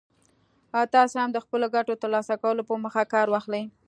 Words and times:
تاسې 0.93 1.15
هم 1.21 1.29
د 1.33 1.37
خپلو 1.45 1.67
ګټو 1.75 1.93
ترلاسه 2.03 2.33
کولو 2.41 2.67
په 2.69 2.73
موخه 2.83 3.03
کار 3.13 3.27
واخلئ. 3.29 3.63